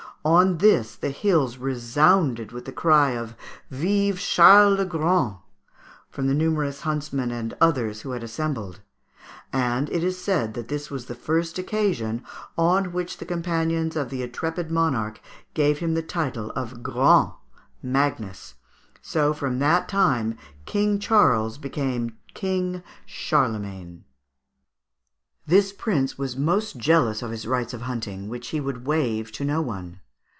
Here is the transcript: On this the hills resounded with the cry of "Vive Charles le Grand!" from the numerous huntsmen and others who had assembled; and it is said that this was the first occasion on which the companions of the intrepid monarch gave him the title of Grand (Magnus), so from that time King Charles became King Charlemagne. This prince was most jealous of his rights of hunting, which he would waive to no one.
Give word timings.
On 0.23 0.59
this 0.59 0.95
the 0.95 1.09
hills 1.09 1.57
resounded 1.57 2.51
with 2.51 2.65
the 2.65 2.71
cry 2.71 3.15
of 3.17 3.33
"Vive 3.71 4.19
Charles 4.19 4.77
le 4.77 4.85
Grand!" 4.85 5.37
from 6.11 6.27
the 6.27 6.35
numerous 6.35 6.81
huntsmen 6.81 7.31
and 7.31 7.55
others 7.59 8.01
who 8.01 8.11
had 8.11 8.21
assembled; 8.21 8.81
and 9.51 9.89
it 9.89 10.03
is 10.03 10.19
said 10.21 10.53
that 10.53 10.67
this 10.67 10.91
was 10.91 11.07
the 11.07 11.15
first 11.15 11.57
occasion 11.57 12.23
on 12.55 12.91
which 12.93 13.17
the 13.17 13.25
companions 13.25 13.95
of 13.95 14.11
the 14.11 14.21
intrepid 14.21 14.69
monarch 14.69 15.19
gave 15.55 15.79
him 15.79 15.95
the 15.95 16.03
title 16.03 16.51
of 16.51 16.83
Grand 16.83 17.31
(Magnus), 17.81 18.53
so 19.01 19.33
from 19.33 19.57
that 19.57 19.89
time 19.89 20.37
King 20.67 20.99
Charles 20.99 21.57
became 21.57 22.15
King 22.35 22.83
Charlemagne. 23.07 24.03
This 25.47 25.73
prince 25.73 26.19
was 26.19 26.37
most 26.37 26.77
jealous 26.77 27.23
of 27.23 27.31
his 27.31 27.47
rights 27.47 27.73
of 27.73 27.81
hunting, 27.81 28.29
which 28.29 28.49
he 28.49 28.61
would 28.61 28.85
waive 28.85 29.31
to 29.31 29.43
no 29.43 29.63
one. 29.63 29.99